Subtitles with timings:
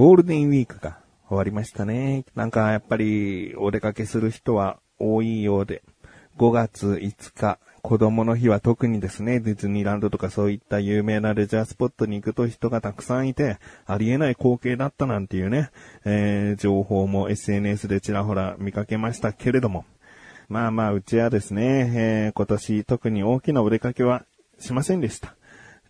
[0.00, 0.96] ゴールデンウィークが
[1.28, 2.24] 終わりましたね。
[2.34, 5.82] なんかやっぱりお出かけする人は多いようで、
[6.38, 15.68] 5月5日、子供の日は特にですね、ディズニーランドとかそういった有名なレジャースポットに行くと人がたくさんいて、ありえない光景だったなんていうね、
[16.06, 19.84] えー、情報も SNS でちらほら見かけましたけれども、
[20.48, 24.24] まあまあ、うちはですね、えー、今年特に大きなお出かけは
[24.58, 25.36] しませんでした。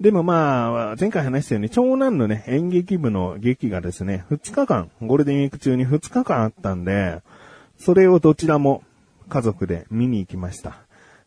[0.01, 7.21] でもまあ、前回話したように、長男のね、演劇部の劇がですね、2日間、ゴールデンウィーク中に2日間あったんで、
[7.79, 8.83] それをどちらも
[9.29, 10.79] 家族で見に行きました。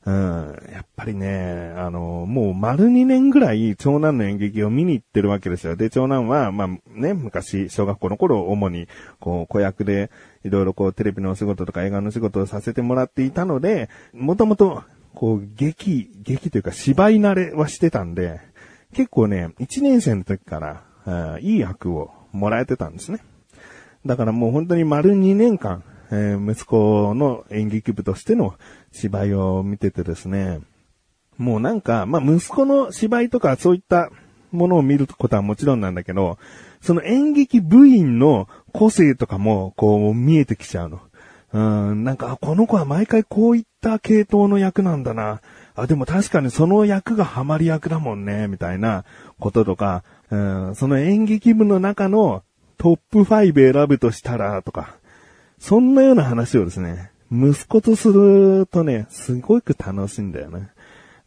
[0.06, 5.76] うん、やっぱりね、あの、もう丸2年ぐらい長男の演劇を見に行ってるわけですよ。
[5.76, 8.88] で、長男は、まあね、昔、小学校の頃、主に、
[9.20, 10.10] こう、子役で、
[10.44, 18.42] いろいろこう、テレビのお仕事とか映画の仕事をさせてもらっていたので、もともと、こう、劇、劇というか芝居慣れはしてたんで、
[18.94, 23.20] 結構ね、1年生の時から、いい役をもらえてたんですね。
[24.06, 28.56] だからもう本当に丸2年間、えー、息子の演劇部としての
[28.92, 30.60] 芝居を見ててですね、
[31.38, 34.12] もうなんか、まあ、息子の芝居とかそういった
[34.52, 36.38] ものを見ることはもちろんなんだけど、
[36.82, 41.02] その演劇部員の個性とかもこう見えてきちゃうの。
[41.54, 41.60] う
[41.94, 45.42] ん、なんか、この子は毎回こういった系統の役なんだな。
[45.76, 49.06] あ、でも確かにその役がハマり役だもんね、みたいな
[49.40, 52.44] こととか、うん、その演劇部の中の
[52.78, 54.96] トップ5選ぶとしたら、とか、
[55.60, 60.70] そんなような話をですね、息子とするとね、すごく楽しいんだよね。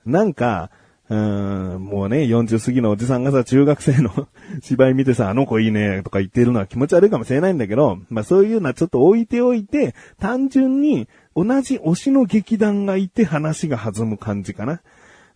[0.04, 0.70] なんか、
[1.08, 4.28] うん、もうね、40過ぎのおじさんがさ、中学生の
[4.60, 14.80] 芝居見てさ、あの子いいね、とか言ってるのは気持ち悪いかもしれないんだけど、まあそういうのはちょっと置いておいて、単純に同じ推しの劇団がいて話が弾む感じかな。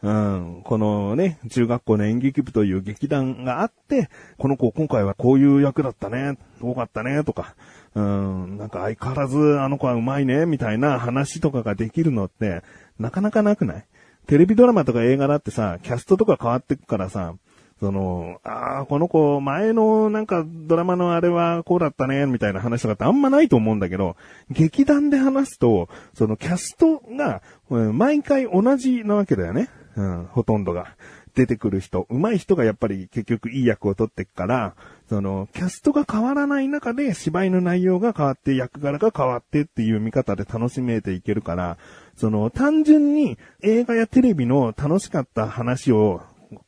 [0.03, 4.09] うん、このね、中学校の演劇部という劇団があって、
[4.39, 7.55] この子今回はこういう役だったね、多かったね、とか、
[7.95, 12.63] うん、なんか相変わらずあの子は上手いね、みたいな話とかができるのって、
[12.99, 13.85] なかなかなくない？
[14.27, 17.35] テレビドラマとか映画だってさ、キャストとか変わってくからさ、
[17.81, 24.17] その、ああ、この子、前のなんかドラマのあれはこうだったね、みたいな話とかってあんまないと思うんだけど、
[24.51, 29.71] 劇団で話すと、そのキャストが、毎回同じなわけだよね。
[29.97, 30.95] うん、ほとんどが。
[31.35, 34.75] 出てくる人、上手い人がやっぱり結局いい役を取っていくから、
[35.09, 41.79] その、キャストが変わらない中で芝居の内容が変わって、役柄が変わってっていう見方で楽しめていけるから、
[42.17, 46.21] その、単純に映画やテレビの楽しかった話を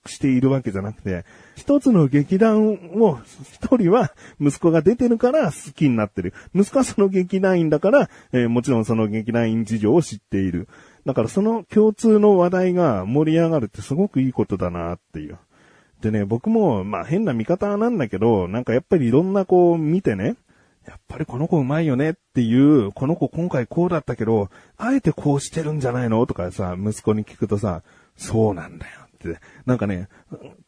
[0.06, 1.25] しているわけじゃなくて、
[1.56, 3.19] 一つの劇団を、
[3.53, 6.34] 一人は息子が出てるから好きになってる。
[6.54, 10.69] 息子はその劇団員だから、えー、もちろんその劇団員事情を知っている。
[11.04, 15.38] だからその共通の話題が盛り上がるってすごくいいことだなっていう。
[16.00, 20.37] でね、僕も、まあ変な見方なんだけど、なんかやっぱりいろんな子を見てね、
[20.87, 27.82] やっぱりこの子うまいよねっていう、この子今回こうだったけど、あえてこうしてるんじゃないのとかさ、息子に聞くとさ、
[28.16, 28.92] そうなんだよ、
[29.66, 30.09] なんかね、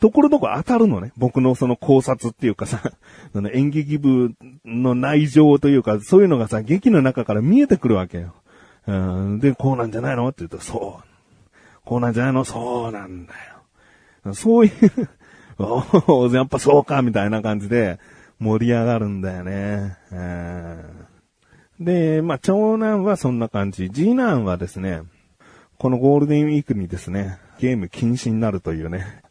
[0.00, 1.12] ところどころ当たるのね。
[1.16, 2.80] 僕のその考察っていうかさ、
[3.52, 4.32] 演劇部
[4.64, 8.34] の内情というか、そういうのがさ、劇の中から見えてくるわけよ。
[8.86, 11.04] うん、で、こうなんじゃないのって言うと、そう。
[11.84, 12.44] こうなんじゃないの？
[12.44, 13.32] そうなんだ
[14.24, 14.34] よ。
[14.34, 14.72] そういう
[15.58, 17.98] おやっぱそうか、みたいな感じで
[18.38, 19.96] 盛り上がるんだよね。
[20.10, 21.04] うん
[21.80, 23.90] で、まあ、長男はそんな感じ。
[23.90, 25.02] 次男はですね、
[25.78, 29.22] このゴールデンウィークにですね、ゲーム禁止になるというね。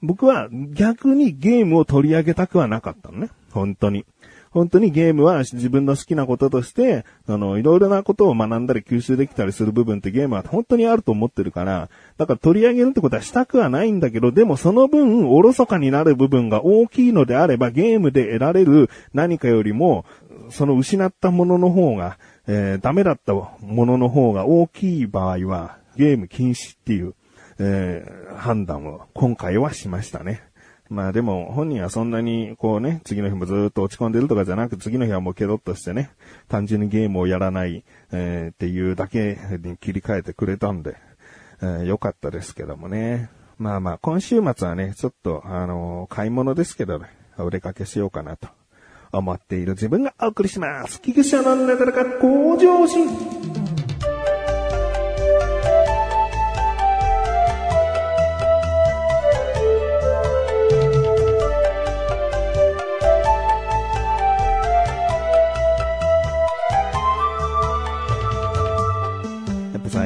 [0.00, 3.28] 僕は逆にゲームを取り上げたくはなかったのね。
[3.50, 4.06] 本当に。
[4.50, 20.06] 本当にゲームは自分の好きなこととして、あの、いろいろなことを学んだり吸収できたりする部分ってゲームは本当にあると思ってるから、だから取り上げるってことはしたくはないんだけど、でもその分、おろそかになる部分が大きいのであれば、ゲームで得られる何かよりも、
[20.48, 27.14] その失ったものの方が、えー、ダメだったものの方が大きい場合は、ゲーム禁止っていう、
[27.58, 30.42] えー、判断を今回はしましたね。
[30.88, 36.10] まあでも本人はそんなにこうね、次の日もずっと落ち込んでるとかじゃなく、次の日はもうケロッとしてね、
[36.48, 37.82] 単純にゲームをやらない、
[38.12, 40.96] えー、っていうだけに切り替えてくれたんで、
[41.62, 43.30] えー、よかったですけどもね。
[43.56, 47.06] まあまあ、今週末はね、ちょっと、あのー、買い物ですけどね、
[47.38, 48.48] お出かけしようかなと
[49.12, 51.00] 思っている自分がお送りします。
[51.00, 53.61] 菊池のなだらか向上心。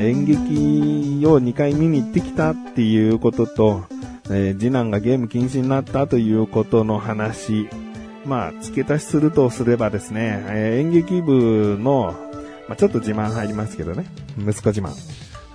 [0.07, 3.85] 演劇を2回見に行ってきたっていうことと、
[4.31, 7.69] えー、次男がゲーム禁止になったということの話、
[8.25, 12.15] まあ、付け足しするとすればですね、えー演劇部の、
[12.69, 14.07] まあ、ちょっと自慢入りますけどね、
[14.39, 14.93] 息子自慢。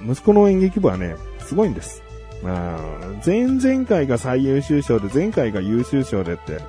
[0.03, 2.01] 息子の演劇部はね、すごいんです。
[2.41, 2.79] まあ、
[3.25, 6.59] 前々回が最優秀賞で、前回が優秀賞でって、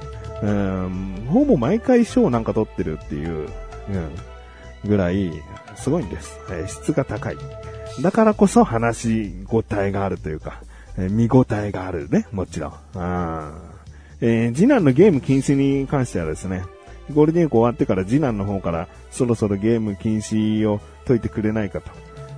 [0.42, 3.48] うん、ほぼ毎回賞なんか取ってるっていう、
[3.88, 4.10] うん、
[4.84, 5.32] ぐらい、
[5.76, 6.38] すごいんです。
[6.50, 7.36] えー質が高い。
[8.00, 10.62] だからこそ話し応えがあるというか、
[10.96, 12.72] えー見応えがあるね、もちろん。
[12.94, 16.62] あーえー次男のゲーム禁止に関してはですね、
[17.12, 21.90] ゴールデンウィーク終わってから次男の方からそろそろゲーム禁止を解いてくれないかと。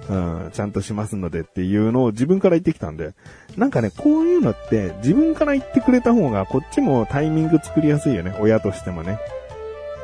[0.06, 3.14] うん、ちゃんとしますのでっていうのを自分から言ってきたんで、
[3.56, 9.18] なんかね、こういうのって自分から言ってくれた方がこっちもタイミング作りやすいよね、親としてもね。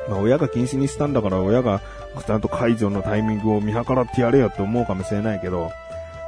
[0.09, 1.83] まあ親が禁止にしたんだから親が
[2.27, 5.71] ちゃんと解除のタイミングを見計らってやれよって思うかもしれないけど、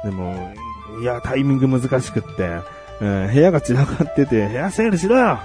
[0.03, 0.53] でも、
[1.01, 2.59] いや、タイミング難しくって、
[3.01, 5.39] うん部屋が散らかってて、部屋整理しろよ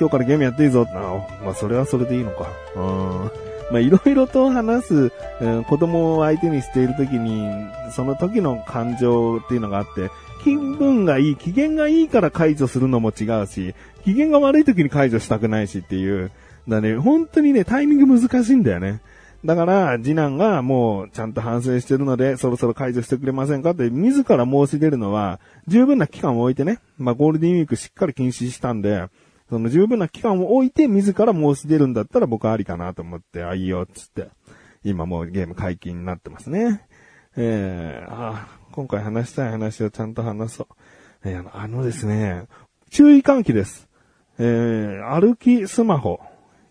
[0.00, 2.48] 今日からゲームやっていいぞあまあ、それはそれでいいのか。
[2.74, 3.30] うん。
[3.70, 7.48] まあ、いろいろと話す、うん子供を相手にしているときに、
[7.92, 10.10] その時の感情っていうのがあって、
[10.42, 13.74] 気分がいい、機嫌がいいから解除するのも違うし、
[14.04, 16.30] 機嫌が悪い時に解除したくないしっていう。
[16.68, 19.00] だね、本当にね、タイミング難しいんだよね。
[19.44, 29.08] だから、次男がもうちゃんと反省してるので、そろそろ解除してくれませんかって自ら申し出るのは、十分な期間を置いてね、まあゴールデンウィークしっかり禁止したんで、
[29.48, 34.28] その十分な期間を置いて自ら申し出るんだったら僕はありかなと思って、あ、いいよ、つって。
[34.84, 36.86] 今もうゲーム解禁になってますね。
[37.36, 40.66] えー、あ今回話したい話をちゃんと話そう。
[41.24, 42.46] えーあのあのですね、
[42.90, 43.88] 注意喚起です。
[44.38, 46.20] えー、歩きスマホ、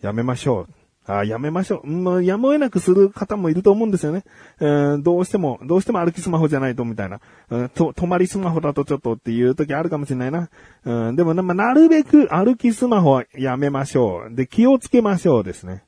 [0.00, 0.81] やめましょう。
[1.04, 1.86] あやめましょう。
[1.86, 4.22] もう、やむを得なくする方もいると思うんですよね。
[4.60, 7.20] えーどうしても、どうしても歩きスマホじゃないとみたいな。
[7.50, 10.48] うんと、止まりスマホだとちょっとっていう時あるかもしれないな。
[10.84, 14.34] うん、でもな、まあ、なるべく歩きスマホはやめましょう。
[14.34, 15.84] で、気をつけましょうですね。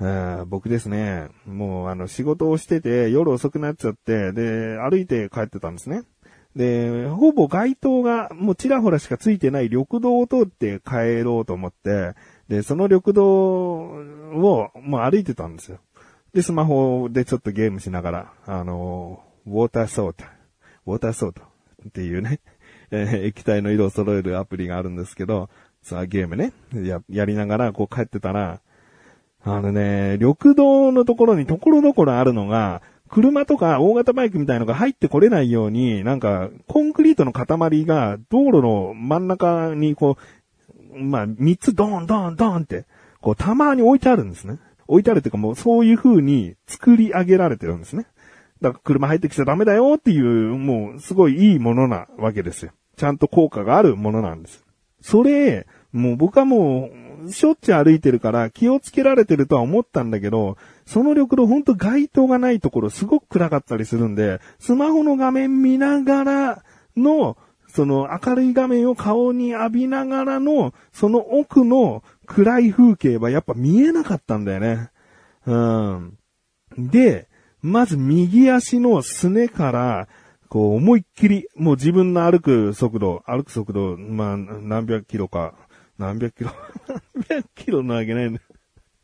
[0.00, 6.02] うん僕ですね、もうあの仕事をしてて夜遅くなっちゃって、で、歩いて帰ってたんですね。
[6.54, 12.14] で、ほぼ街灯がもうちらほらしかついてない緑道を通って帰ろうと思って、
[12.48, 15.78] で、その緑道をもう歩いてたんですよ。
[16.32, 20.24] で、スマホでちょっとゲームしながら、あの、ウォーターソート、
[20.86, 21.42] ウォーターソート
[21.88, 22.40] っていうね、
[22.90, 25.50] えー液体の色を揃えるアプリがあるんですけど、
[25.82, 28.60] さあゲームね、や、やりながらこう帰ってたら、
[29.44, 40.22] あのね、緑道のところにところどころあるのが、車とか大型バイクみたいのが入ってこれないように、なんか、コンクリートの塊が道路の真ん中にこう、
[40.94, 42.84] まあ、三つドーンドーンドーンって、
[43.20, 44.58] こう、たまに置いてあるんですね。
[44.88, 48.06] 置いてあるっていうかもうそういう風に作り上げられてるんですね。
[48.60, 52.72] だから車入ってきちゃダメだよっていう、もうすごいいいものなわけですよ。
[52.96, 54.64] ちゃんと効果があるものなんです。
[55.00, 56.90] それ、もう僕はも
[57.26, 60.56] う、しょっちゅう歩いてるから気をつけられてるとは思ったんだけど、
[60.86, 66.62] その緑道ほんと街灯がないところすごく暗かったりするんで、スマホの画面見ながら
[66.96, 67.36] の、
[67.68, 74.90] その明るい画面を顔に浴びながらの、その奥の暗い風景はやっぱ見えなかったんだよね。
[75.46, 76.18] うん。
[76.76, 77.28] で、
[77.62, 80.08] まず右足のすねから、
[80.48, 85.54] こう思いっきり、もう自分の歩く速度、歩く速度、まあ何百キロか、
[85.98, 86.50] 何百キロ
[87.14, 88.40] 何百キロなわけないんだ。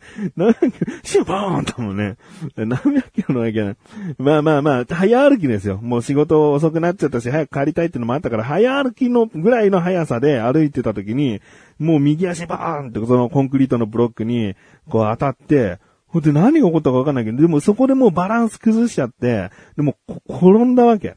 [0.36, 2.16] 何百キロ、シュボーンともね、
[2.56, 3.76] 何百キロなわけない。
[4.18, 5.78] まあまあまあ、早歩きですよ。
[5.82, 11.40] もう仕事遅くなっちゃったし、早く帰りたいってのもあったから、早歩きのぐらいの速さで歩いてた時に、
[11.78, 14.54] もう右足バーンってそのコンクリートのブロックに、
[14.88, 19.96] こう当たって、ほんで何が起こったかわかんないけど、でもそこでもうバランス崩しちゃって、でも
[20.28, 21.16] 転んだわけ。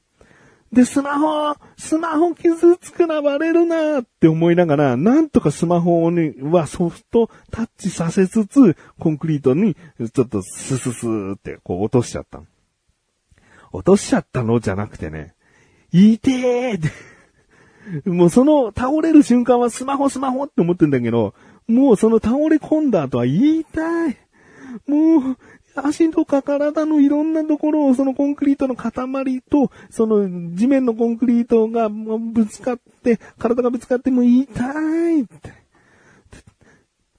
[0.71, 9.75] で、スマホ、スマホ傷つくな、割れるなって思いながら、なんとかスマホにはソフトタッチさせつつ、コンクリートに
[10.13, 12.41] ちょっとスススーってこう落としちゃった。
[13.71, 15.35] 落としちゃったのじゃなくてね、
[15.91, 16.79] いてーっ
[18.03, 18.09] て。
[18.09, 21.33] もうその倒れる瞬間はスマホスマホって思ってんだけど、
[21.67, 24.17] もうその倒れ込んだ後は言いたい。
[24.87, 25.37] もう、
[25.85, 28.91] 足とか体のいろんなところをそのコンクリートの塊
[29.41, 34.53] と、その地面のコンクリートがぶつかって、体がぶつかっても痛
[35.11, 35.53] いって。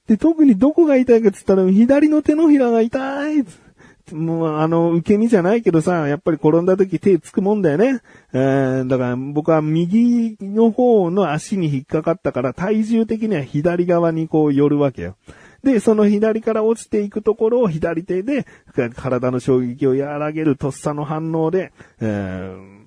[0.07, 3.69] で、特にどこが痛いかって言ったら、左の手のひらが痛いって
[4.15, 8.01] もう、あの、受け身じゃないけどさ、やっぱり転んだ時手つくもんだよね。
[8.33, 15.17] えー、だから僕は右の方の足に引っかかったから、体重的には左側にこう寄るわけよ。
[15.63, 18.47] で、その左から落ちていくところを左手で、
[18.95, 22.79] 体の衝撃を和らげるとっさの反応で、えー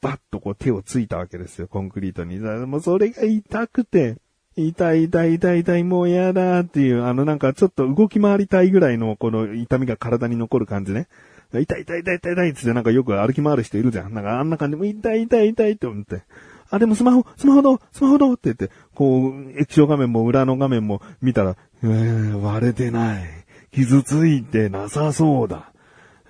[0.00, 2.38] バッとこう手をついたわけですよ、コンクリートに。
[2.38, 4.16] もうそれが痛くて、
[4.56, 11.08] 痛い痛い痛い痛い、もう嫌だっていう、あのなんかちょっと動き回りたいぐらいのこの痛みが体に残る感じね。
[11.52, 14.14] 痛い痛い痛い痛い痛いってなんかよく歩き回る人いるじゃん。
[14.14, 16.22] なんかあんな感じも痛い痛い痛いって思って。
[16.70, 23.24] あ、でもスマホ、スマホどスマホどって言って、こう、液晶画面も裏の画面も見たら、えー、割れてない。
[23.72, 25.72] 傷ついてなさそうだ。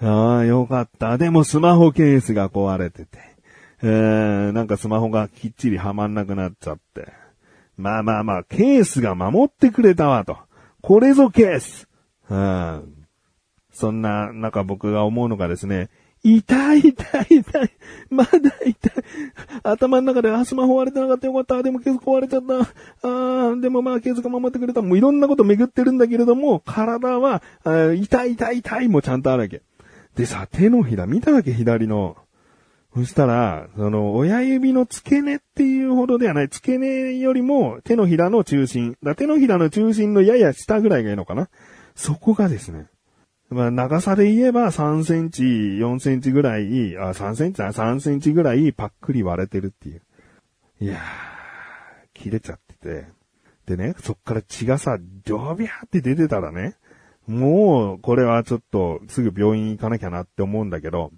[0.02, 1.18] ああ、よかった。
[1.18, 3.18] でもスマホケースが壊れてて。
[3.82, 7.12] えー、なんかスマホがきっちりはまんなくなっちゃって。
[7.76, 10.37] まあまあまあ、ケースが守ってくれたわと。
[10.82, 11.88] これぞケース。
[12.28, 13.06] うん。
[13.73, 15.88] そんな、なんか僕が思うのがですね、
[16.22, 17.70] 痛い痛い痛い。
[18.10, 18.30] まだ
[18.64, 18.92] 痛い。
[19.62, 21.62] 頭の中で、あ、スマホ割れてなかったよかった。
[21.62, 23.08] でもケース壊れちゃった。
[23.08, 24.82] あでもまあケースが守ってくれた。
[24.82, 29.62] もういろんなこと巡ってるんだけれども、体は、あ痛い痛い痛いもちゃんとあるわけ。
[30.14, 32.16] でさ、手のひら見たわけ、左の。
[32.94, 38.96] そしたら、その、親指の付け根っていうほどではない、付け根よりも手のひらの中心。
[39.02, 41.48] だ手のひらの中心のやや下ぐらいがいいのかな
[41.94, 42.86] そこがですね、
[43.50, 50.02] まあ、長さで言えば3センチ、4センチぐらい、あ、3センチだ、3センチぐらいパックリ割れてるっていう。
[50.80, 51.00] いやー、
[52.14, 53.09] 切れちゃってて。
[53.66, 56.76] でね、そっから血がさ、ジョビャーって出てたらね、
[57.26, 61.12] もう、これはちょっと、すぐ病院行かなきゃなって思うんだけど、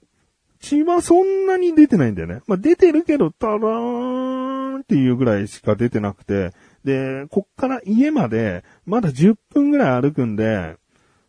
[0.59, 2.41] 血はそんなに出てないんだよね。
[2.47, 6.53] まあ、出てるけど、たらーんっていうぐらいしか出てなくて、
[6.85, 10.77] で、こっから家まで、まだ10分ぐらい歩くんで、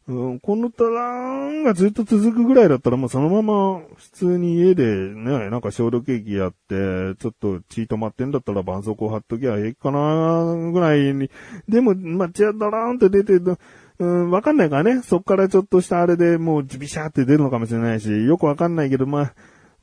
[0.05, 11.31] うん、このタラーンがずっと続くぐらいだったらもうそのまま普通に家でね、なんか消毒液やって、ちょっと血止まってんだったら絆創膏貼っときゃええかなぐらいに。
[11.69, 13.57] でも、まあ、血がダラーンって出てる、
[13.99, 15.01] うん、わかんないからね。
[15.03, 19.33] そっからちょっとしたあれでもうビシャーって出るのかもしれないし、よくわかんないけど、まあ、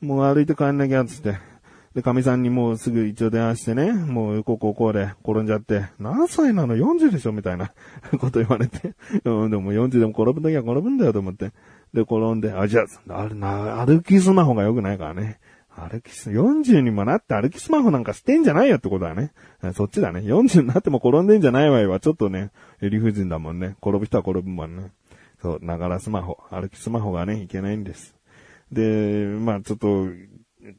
[0.03, 1.50] もう歩いて帰んなきゃつって。
[1.95, 7.33] で、神さんにもうすぐ一応電話してね、もうこうこうこうで転んじゃって、何歳なの ?40 でしょ？
[7.33, 7.73] みたいな
[8.21, 8.95] こと言われて。
[9.25, 11.53] うん、でも40でも転ぶときは転ぶんだよと思って。
[11.93, 15.41] で、転んで、あ、じゃあ、あれな、歩きスマホが良くないからね。
[15.77, 19.33] 歩きス、40にもなって歩きスマホなんかしてんじゃないよってことだね。
[19.75, 20.21] そっちだね。
[20.21, 23.77] 40になっても転んでんじゃないわよはちょっとね、理不尽だもんね。
[23.83, 24.93] 転ぶ人は転ぶもんね。
[25.43, 28.15] そう、ながらスマホ、歩きスマホがね、いけないんです。
[28.71, 30.07] で、まあちょっと、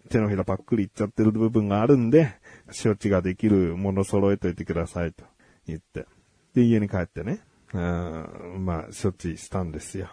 [0.09, 2.35] 手のひらパックリいっちゃってる部分があるんで、
[2.83, 5.23] 処置ができるもの揃えといてくださいと
[5.67, 6.05] 言って。
[6.53, 7.39] で、家に帰ってね、
[7.73, 10.09] うんまあ、処置したんですよ。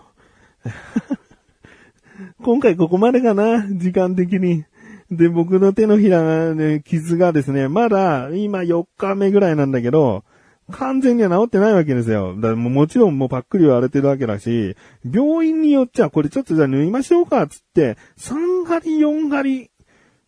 [2.43, 4.65] 今回ここまでかな、時間的に。
[5.11, 10.25] で、僕の手のひらがね、傷がですね、まだ今4日目ぐらいなんだけど、
[10.71, 12.35] 完全には治ってないわけですよ。
[12.39, 19.71] だももちろんもうパックリ割れてるわけだし、病院によっちゃこれちょっとじゃあ縫いましょうかつって、3針、4針、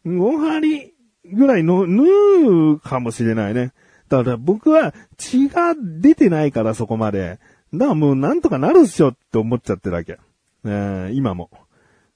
[0.06, 0.94] 5針
[1.32, 3.72] ぐらいの縫うかもしれないね。
[4.08, 7.38] だから僕は血が出てないからそこまで。
[7.72, 10.18] だからもうなんとかなるっしょって思っちゃってるわけ。
[10.64, 11.50] えー、今も。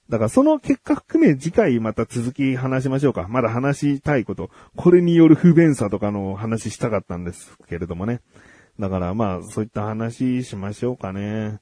[0.08, 3.26] だからその結果含め次回また続き話しましょうか。
[3.28, 4.50] まだ話したいこと。
[4.76, 8.20] これによる不便さとかの話したかったんですけれどもね。
[8.78, 11.60] だからまあそういった話しましょうかね。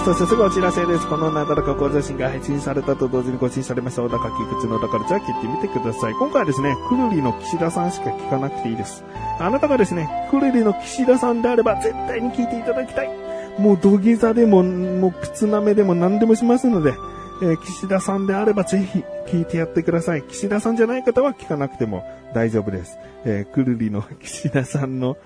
[0.00, 0.04] です。
[0.04, 1.06] そしてすぐお知らせです。
[1.06, 4.02] このなだらか講座信が配信されたと同時に更新されました。
[4.02, 6.14] 小高菊池のだからじゃあ聞いてみてください。
[6.14, 9.04] 今回はですね、くるりの岸田さんしか聞かなくていいです。
[9.38, 13.10] あなたがですね、くるりの岸田さんであれば絶対に聞いていただきたい。
[13.58, 16.94] もう土下座でも、もう靴なめでも何でもしますので、
[17.42, 20.22] えー、岸田さんであればぜひ聞いてやってください。
[20.22, 22.98] 岸田さんじゃない方は聞かなくても大丈夫です。
[23.24, 25.16] えー、くるりの岸田さんの、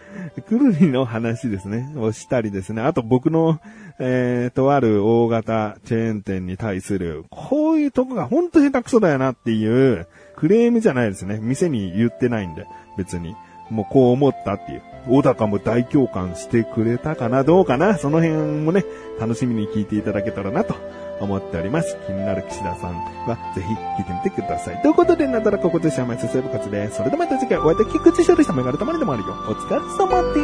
[0.48, 2.82] くるりの話ですね、をしたりですね。
[2.82, 3.60] あと僕の、
[3.98, 10.06] えー、とある大型チェーン店に対する、こういうとこがほんと下手くそだよなっていう
[10.36, 11.38] クレームじゃないですね。
[11.40, 13.36] 店に言ってないんで、別に。
[13.70, 14.82] もうこう思ったっていう。
[15.08, 18.84] 小高も大共感してくれたかなどうかなその辺もね、
[19.20, 20.74] 楽しみに聞いていただけたらなと
[21.20, 21.96] 思っております。
[22.06, 22.94] 気になる岸田さん
[23.26, 24.82] はぜひ聞いてみてください。
[24.82, 26.96] ということで、なだらか今年は毎週生活です。
[26.96, 28.52] それではまた次回お会いできくちしょでした。
[28.52, 29.34] メガネたまりでもあるよ。
[29.48, 30.40] お疲れ様で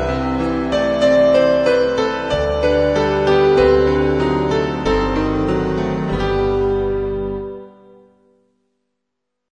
[0.00, 0.03] す。